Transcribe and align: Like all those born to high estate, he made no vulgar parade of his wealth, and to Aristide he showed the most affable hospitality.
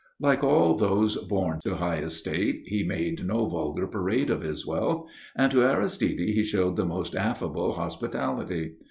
Like 0.19 0.43
all 0.43 0.73
those 0.73 1.15
born 1.15 1.59
to 1.59 1.75
high 1.75 1.97
estate, 1.97 2.63
he 2.65 2.83
made 2.83 3.23
no 3.23 3.45
vulgar 3.45 3.85
parade 3.85 4.31
of 4.31 4.41
his 4.41 4.65
wealth, 4.65 5.07
and 5.35 5.51
to 5.51 5.61
Aristide 5.61 6.17
he 6.33 6.41
showed 6.43 6.75
the 6.75 6.85
most 6.87 7.15
affable 7.15 7.73
hospitality. 7.73 8.77